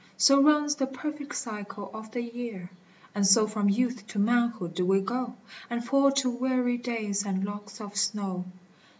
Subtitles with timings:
[0.17, 2.71] So runs the perfect cycle of the year.
[3.13, 5.35] And so from youth to manhood do we go,
[5.69, 8.45] And fall to weary days and locks of snow.